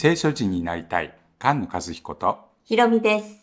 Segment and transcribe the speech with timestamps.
[0.00, 3.40] 聖書人になりたい菅野和彦とひろみです。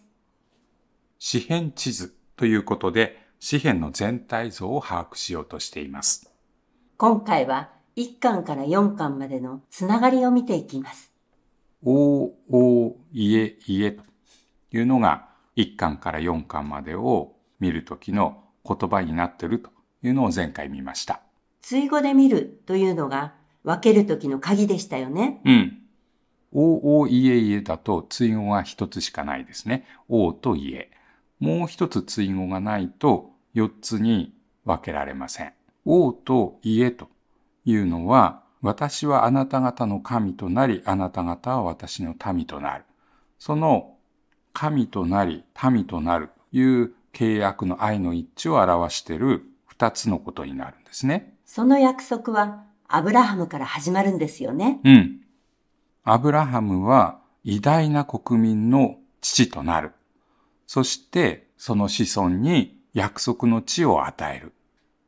[1.20, 6.31] 詩編地図ということで詩編の全体像を把握しようとしています。
[6.96, 11.12] 今回は1巻から4巻までのつながりを見ていきます。
[11.83, 14.03] おーおーいえいえと
[14.72, 15.28] いうのが
[15.58, 19.72] 1巻から4巻までを見るときの言葉になっていると
[20.03, 21.20] いうのを前回見ました。
[21.62, 23.34] 追語で見るというのが
[23.64, 25.42] 分ける時の鍵でしたよね。
[25.44, 25.81] うん。
[26.58, 29.86] おおいえいえだと追語が一つしかないですね。
[30.08, 30.90] おといえ。
[31.41, 34.34] もう一つ追語がないと四つに
[34.64, 35.54] 分けられません。
[35.84, 37.09] おといえと
[37.66, 42.86] いうのは、私はあなた方の神となり、あなた方は私の民となる。
[43.38, 43.98] その
[44.53, 51.34] 神となり、民となるという契約の愛の一致を表している二つのことになるんですね。
[51.45, 54.80] その約束はアブラハムから始まるんですよね。
[54.86, 55.25] うん。
[56.08, 59.92] アブラハムは偉大な国民の父となる。
[60.67, 64.53] そしてその子孫に約束の地を与える。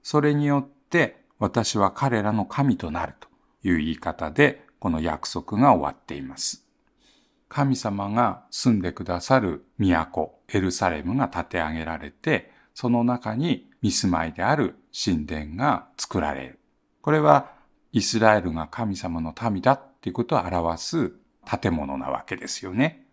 [0.01, 3.27] それによって私は彼らの神となると
[3.63, 6.65] いう言い方でこの約束が終わっています。
[7.47, 16.59] 神様が住んでくださる都、エルサレムが建て上げられて、その中に見住まいである神殿が作られる。
[17.01, 17.51] これは
[17.91, 21.11] イスラエルが神様の民だっていうことを表す
[21.61, 23.07] 建物なわけですよね。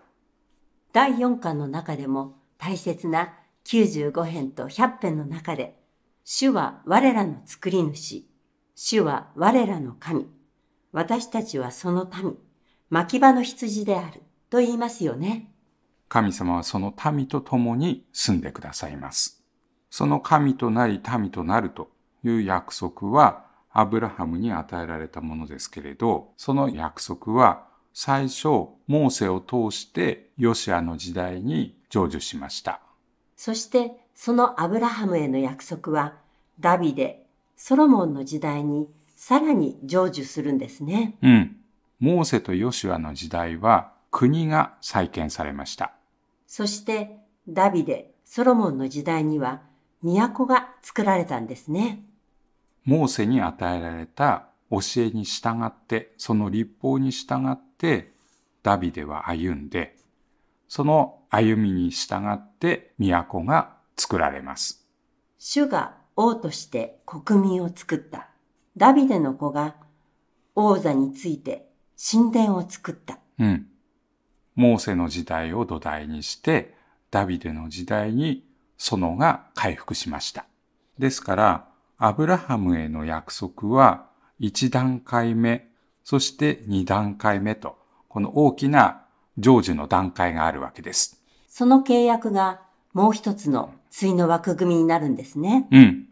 [0.92, 5.76] 第4巻の中でも大切な95編と100編の中で、
[6.22, 8.28] 主は我らの作り主、
[8.76, 10.28] 主は我らの神、
[10.92, 12.36] 私たちはその民、
[12.90, 15.50] 牧場の羊であると言いますよね。
[16.08, 19.42] 神様はその民と共に住んでくださいます。
[19.90, 21.90] その神となり民となると
[22.22, 23.43] いう約束は
[23.76, 32.80] アブラハムに与えられたものですけれど、その約束は最初モーセを通してヨシアの時代に成就しました。
[33.36, 36.14] そしてそのアブラハムへの約束は
[36.60, 37.26] ダビデ、
[37.56, 41.16] ソロモンの時代にさらに成就するんですね。
[41.20, 41.56] うん。
[41.98, 45.92] モーセとヨシュアの時代は国が再建されました。
[46.46, 47.18] そして
[47.48, 49.62] ダビデ、ソロモンの時代には
[50.00, 52.04] 都が作られたんですね。
[52.84, 58.12] モーセに与えられた教えに従って、その立法に従って、
[58.62, 59.96] ダビデは歩んで、
[60.68, 64.86] その歩みに従って都が作られます。
[65.38, 68.28] 主が王として国民を作った。
[68.76, 69.76] ダビデの子が
[70.54, 73.18] 王座について神殿を作った。
[73.38, 73.66] うん。
[74.54, 76.74] モーセの時代を土台にして、
[77.10, 78.44] ダビデの時代に
[78.78, 80.46] 園が回復しました。
[80.98, 81.68] ですから、
[81.98, 84.06] アブラハムへの約束は
[84.40, 85.68] 1段階目、
[86.02, 87.78] そして2段階目と、
[88.08, 89.02] この大きな
[89.36, 91.22] 成就の段階があるわけです。
[91.48, 92.60] その契約が
[92.92, 95.68] もう一つの対の枠組みになるんですね。
[95.70, 96.08] うん。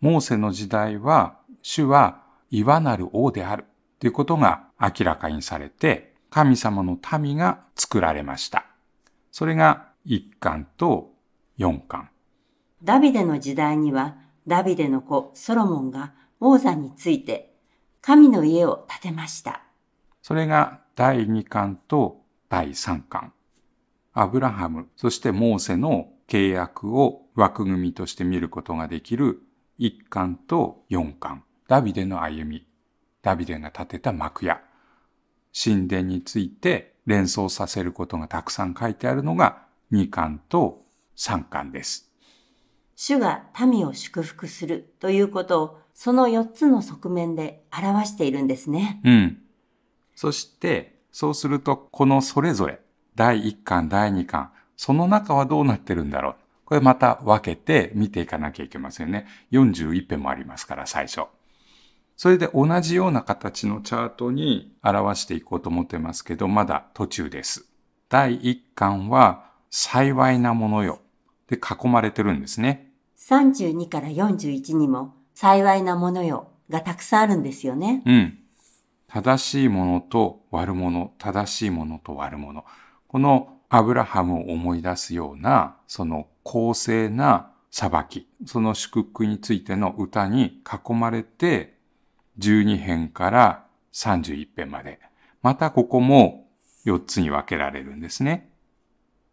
[0.00, 3.64] モーセの時代は、主は岩なる王である
[3.98, 8.66] ということが明らかにされて、神様の民が作られました。
[9.30, 11.12] それが1巻と
[11.58, 12.10] 4巻。
[12.82, 14.16] ダビデの時代には
[14.46, 17.54] ダビデの子ソロモンが王座について
[18.00, 19.62] 神の家を建てました。
[20.22, 23.32] それが第2巻と第3巻。
[24.12, 29.42] アブラハム、そしてモーセの契約を枠組みとして見ることができる
[29.78, 31.44] 1巻と4巻。
[31.68, 32.66] ダビデの歩み。
[33.22, 34.60] ダビデが建てた幕屋。
[35.52, 40.84] 神殿について連想させることがたくさん書いてあるのが2巻と
[41.16, 42.11] 3巻です。
[42.96, 49.00] 主が民を祝福するということをその4つの側面で表しているんですね。
[49.04, 49.38] うん。
[50.14, 52.80] そして、そうすると、このそれぞれ、
[53.14, 56.34] 第1巻、第2巻、その中はどうなってるんだろう。
[56.64, 59.26] これまた分けて見ていかなきゃいけませんね。
[59.50, 61.24] 41編もありますから、最初。
[62.16, 67.66] それで同じような形のチャートに表していこうと思ってますけど、まだ途中です。
[68.08, 71.01] 第1巻は、幸いなものよ。
[71.52, 72.90] で囲まれてるんですね。
[73.18, 78.02] 32から41にも幸いなものよがたくさんあるんですよね。
[78.06, 78.38] うん。
[79.06, 82.64] 正しいものと悪者、正しいものと悪者。
[83.06, 91.78] このアブラハムを思い出すような、その公正な裁き、その祝福についての歌に囲まれて、
[92.38, 94.98] 12編から31編まで。
[95.42, 96.46] またここも
[96.86, 98.50] 4つに分けられるんですね。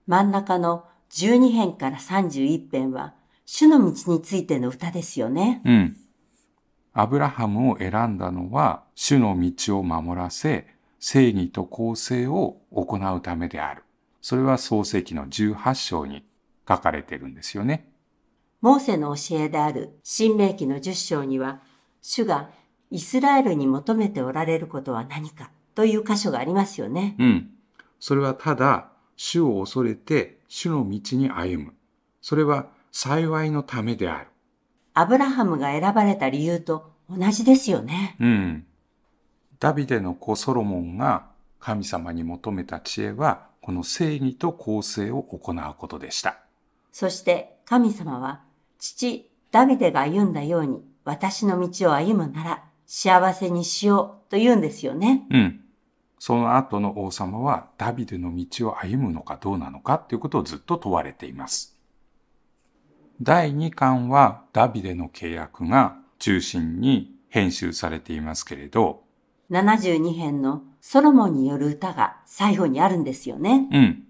[0.08, 3.14] 真ん中の12編から31編は
[3.46, 5.62] 主の道についての歌ですよね。
[5.66, 5.98] うん。
[6.94, 10.68] アブラハムを選んだのは、主の道を守らせ、
[11.00, 13.84] 正義と公正を行うためである。
[14.22, 16.24] それは創世記の18章に
[16.68, 17.90] 書かれているんですよね。
[18.62, 21.62] モーセの教えである新明記の10章には、
[22.02, 22.52] 主が
[22.92, 27.16] イスラエルに求めておられることは何かという箇所がありますよね。
[27.18, 27.50] うん。
[28.00, 28.92] それはただ、
[29.22, 31.74] 主を恐れて主の道に歩む。
[32.22, 34.28] それは幸いのためである。
[34.94, 38.16] アブラハムが選ばれた理由と同じですよね。
[38.22, 38.66] うん。
[39.60, 41.26] ダビデの子ソロモンが
[41.60, 46.38] 神様に求めた知恵は、この正義と公正を行うことでした。
[46.94, 48.40] そして神様は、
[48.78, 55.28] 父ダビデが歩んだように私の道を歩むなら幸せにしようと言うんですよね。
[55.30, 55.62] うん。
[56.20, 61.78] その後の王様はダビデの道を歩むのかどうなのかということをずっと問われています。
[63.22, 69.04] 第2巻はダビデの契約が中心に編集されていますけれど、
[69.50, 73.68] 72編のソロモンによる歌が最後にあるんですよね。
[73.72, 74.04] うん。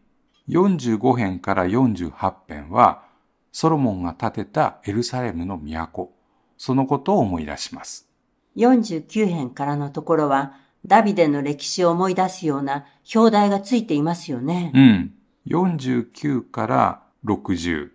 [0.49, 3.03] 45編から48編は
[3.51, 6.11] ソロモンが建てたエルサレムの都、
[6.57, 8.09] そのことを思い出します。
[8.57, 10.53] 49編からのところは
[10.85, 14.71] ダビデの歴史を思い出すような表題がついていますよね。
[14.73, 15.13] うん。
[15.47, 17.89] 49から60。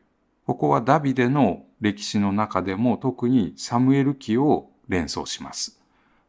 [0.46, 5.81] ここはダビデの歴史の中でも特にサムエル記を連想します。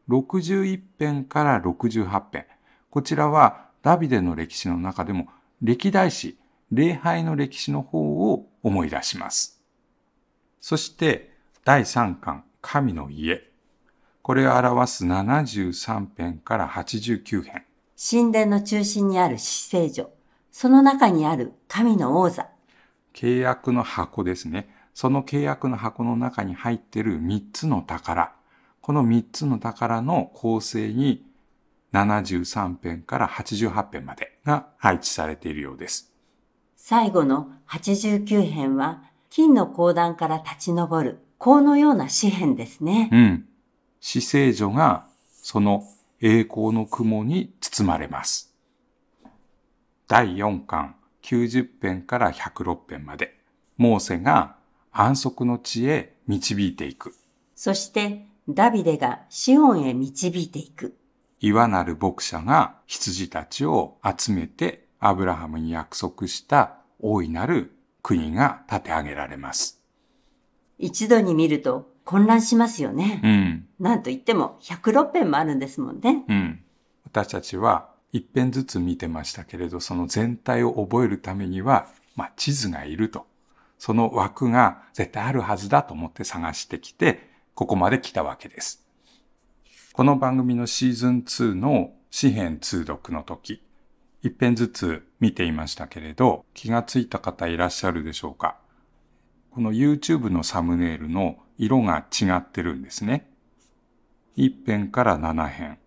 [0.08, 2.46] 61編から68編。
[2.90, 5.28] こちらはダビデの歴史の中でも
[5.62, 6.38] 歴代史、
[6.72, 9.62] 礼拝の歴史の方を思い出します。
[10.60, 11.32] そして
[11.64, 13.50] 第3巻、神の家。
[14.26, 17.62] これを表す73編から89編。
[17.96, 20.10] 神殿の中心にある死聖所、
[20.50, 22.48] その中にある神の王座、
[23.14, 24.68] 契約の箱ですね。
[24.94, 28.32] その契約の箱の中に入っている3つの宝。
[28.80, 31.24] この3つの宝の構成に
[31.92, 36.12] 73編から88編までが配置されているようです。
[36.74, 43.08] 最後の89編は金の鉱壇から立ち上る甲のような詩篇ですね。
[43.12, 43.46] うん。
[44.08, 45.08] 死聖女が
[45.42, 45.82] その
[46.20, 48.54] 栄光の雲に包まれます。
[50.06, 50.94] 第4巻
[51.24, 53.36] 90編から106編まで、
[53.76, 54.54] モーセが
[54.92, 57.16] 安息の地へ導いていく。
[57.56, 60.96] そしてダビデがシオンへ導いていく。
[61.40, 67.72] 岩なる牧者が羊たちを集めてアブラハムに約束した大いなる
[68.04, 69.82] 国が建て上げられます。
[70.78, 73.20] 一度に見ると混乱しますよね。
[73.22, 73.66] うん。
[73.78, 76.24] なんと言っても106編もあるんですもんね。
[76.28, 76.62] うん。
[77.04, 83.26] 私たちは一編ずつ見てましたけれど、その全体を覚えるためには、まあ、地図がいると。
[83.78, 88.86] その枠が絶対あるはずだと思って探してきて、ここまで来たわけです。
[89.92, 93.62] この番組のシーズン2の詩編通読の時、
[94.22, 98.56] 一編ずつ見ていましたけれど、気がついた方いらっしゃるでしょうか？
[99.56, 103.26] この YouTube のサムネイルの色が違ってるんですね。
[104.36, 105.78] 1編から7編。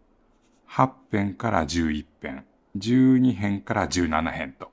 [0.67, 2.45] 8編から11編、
[2.75, 4.71] 12編から17編と。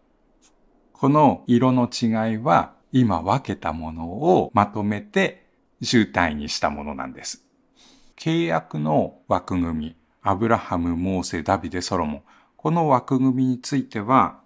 [0.95, 5.47] この色の違いは今分けたものをまとめて
[5.83, 7.45] 集体にしたものなんです。
[8.17, 12.23] 契約の枠組み、アブラハム、モーセ、ダビデ、ソロモン。
[12.57, 14.41] この枠組みについては、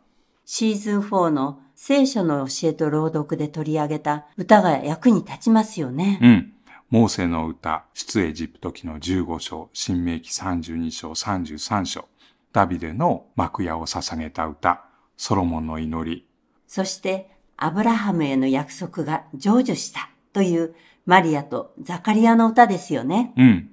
[0.45, 6.19] シーズン4の聖書の教えと朗読で取り上げた歌が役に立ちますよね。
[6.21, 6.53] うん。
[6.91, 12.05] モーセの歌、出エジプト記の15章、新明記32章、33章、
[12.53, 14.85] ダビデの幕屋を捧げた歌、
[15.17, 16.27] ソロモンの祈り、
[16.67, 20.75] そして、アブラハムへの約束が成就したという
[21.07, 23.33] マリアとザカリアの歌ですよね。
[23.39, 23.71] うん。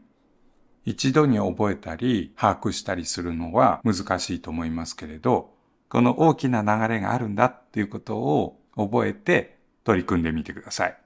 [0.85, 5.56] 一度に覚えたり把握したりするのは難しいと思いますけれど、
[5.89, 10.97] この大きな流れがあるんだっていうことを覚えて取り組んでみてください。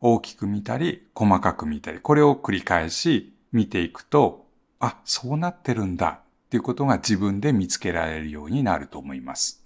[0.00, 4.46] 大きく見たり、細かく見たり、これを繰り返し見ていくと、
[4.80, 9.64] あ、そうなってるんだっていうことが自分で見つけられるようになると思います。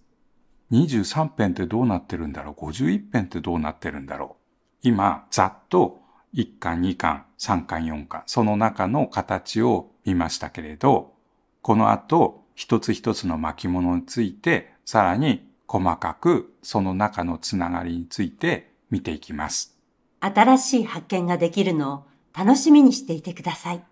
[0.71, 4.79] 23編ってどうなってるんだろう ?51 編ってどうなってるんだろう？
[4.83, 6.03] 今、ざっと
[6.35, 11.15] 1巻、2巻、3巻、4巻、その中の形を見ましたけれど、
[11.63, 19.79] この後、一つ一つの巻物について、さらに細かくその中のつながりについて見ていきます。
[20.19, 22.05] 新しい発見ができるのを
[22.37, 23.85] 楽しみにしていてください。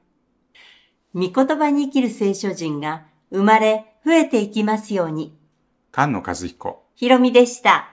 [1.14, 5.38] 御言葉に生きる聖書人が生まれ増えていきますように。
[5.94, 6.82] 菅野和彦。
[6.96, 7.88] ひろみでした。